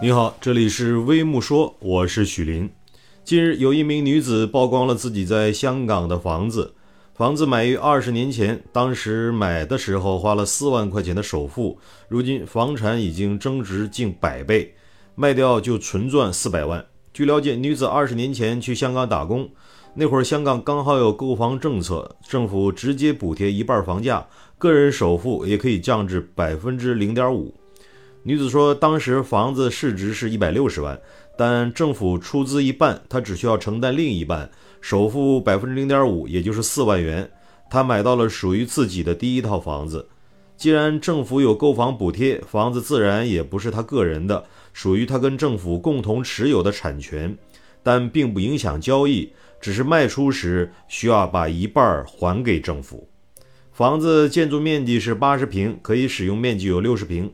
[0.00, 2.70] 你好，这里是微木说，我是许林。
[3.24, 6.72] 近日，有一名女子曝光了自己在香港的房子，
[7.14, 11.76] 房子买于二十年前，当时买的时候花了四万块钱的首付，
[12.08, 14.72] 如今房产已经增值近百倍，
[15.16, 16.86] 卖掉就纯赚四百万。
[17.12, 19.50] 据了解，女子二十年前去香港打工，
[19.94, 24.24] 那会儿香港刚好有购房政策，政府直接补贴一半房价，
[24.58, 27.52] 个人首付也可以降至百分之零点五。
[28.28, 31.00] 女子说，当时房子市值是一百六十万，
[31.34, 34.50] 但政府出资一半，她只需要承担另一半，
[34.82, 37.30] 首付百分之零点五，也就是四万元。
[37.70, 40.06] 她买到了属于自己的第一套房子。
[40.58, 47.34] 既然政府有购房补贴，房子自然也不是她个人的，属于她跟政府共同持有的产权，
[47.82, 53.08] 但并不影响交易，只是卖出时需要把一半还给政府。
[53.72, 57.32] 房子建筑面积是八十平，可以使用面积有六十平。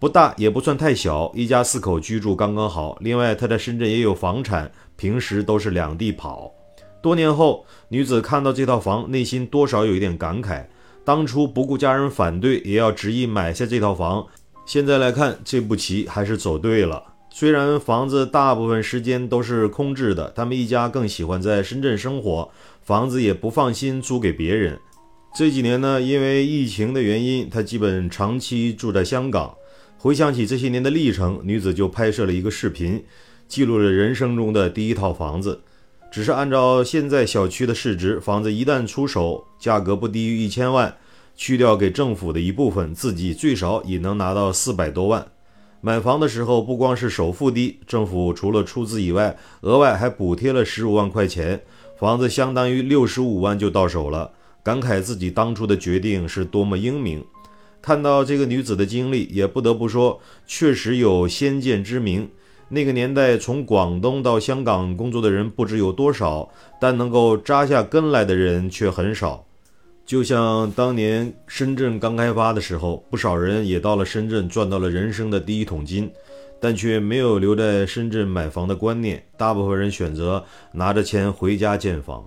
[0.00, 2.96] 不大也不算太小，一家四口居住刚刚好。
[3.02, 6.50] 另外，他在深圳也有房产，平时都是两地跑。
[7.02, 10.64] 多年后，女子看到这套房，内心多少有一点感慨：
[11.04, 14.26] 当初不顾家人反对，也要执意买下这套房。
[14.64, 17.04] 现在来看，这步棋还是走对了。
[17.28, 24.80] 虽然房子大部分时间都是空置的，他们一家更喜欢在深圳生活，房子也不放心租给别人。
[25.34, 29.54] 这几年呢，因为疫情的原因，她基本长期住在香港。
[30.02, 33.04] 回想起这些年的历程，女子就拍摄了一个视频，
[33.46, 35.60] 记录了人生中的第一套房子。
[36.10, 40.96] 只是按照现在小区的市值，房子一旦出手，价格不低于一千万，
[41.36, 45.26] 去掉给政府的一部分，自己最少也能拿到四百多万。
[45.82, 51.60] 买房的时候，不光是首付低，政府除了出资以外，额外还补贴了十五万块钱，
[51.98, 54.32] 房子相当于六十五万就到手了。
[54.62, 57.22] 感慨自己当初的决定是多么英明。
[57.82, 62.28] 看到这个女子的经历，也不得不说，确实有先见之明。
[62.68, 66.48] 那个年代，从广东到香港工作的人不知有多少，
[66.80, 69.44] 但能够扎下根来的人却很少。
[70.06, 76.10] 就像当年深圳刚开发的时候，不少人也到了深圳赚到了人生的第一桶金，
[76.60, 79.24] 但却没有留在深圳买房的观念。
[79.36, 82.24] 大部分人选择拿着钱回家建房。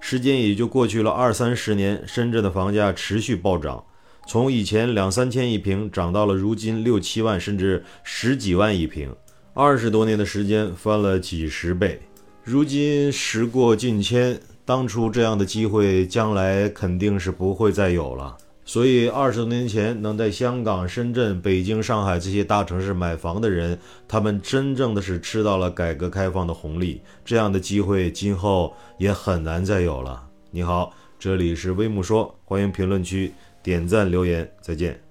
[0.00, 3.84] 时间也就过去了二三十年，深圳的房价持续暴涨。
[4.28, 9.10] 从以前两三千一平涨到了如今六七万甚至十几万一平，
[9.54, 11.98] 二十多年的时间翻了几十倍。
[12.44, 18.36] 如今时过境迁，当初这样的机会将来肯定是不会再有了。
[18.66, 27.00] 所以二十多年前能在香港、深圳、北京、上海这些大城市买房的人，他们真正的是吃到了改革开放的红利。
[27.24, 30.22] 这样的机会今后也很难再有了。
[30.50, 33.32] 你好，这里是微木说，欢迎评论区。
[33.68, 35.07] 点赞留言，再见。